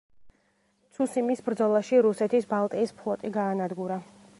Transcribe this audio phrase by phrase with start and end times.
[0.97, 4.05] ცუსიმის ბრძოლაში რუსეთის ბალტიის ფლოტი გაანადგურა.